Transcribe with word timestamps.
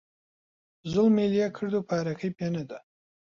زووڵمی 0.91 1.31
لێکرد 1.33 1.73
و 1.75 1.85
پارەکەی 1.89 2.35
پێ 2.37 2.47
نەدا 2.55 2.79